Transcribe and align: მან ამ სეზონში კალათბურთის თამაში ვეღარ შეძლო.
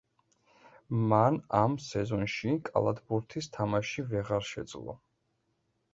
მან 1.11 1.37
ამ 1.59 1.75
სეზონში 1.89 2.55
კალათბურთის 2.71 3.53
თამაში 3.59 4.07
ვეღარ 4.15 4.53
შეძლო. 4.57 5.01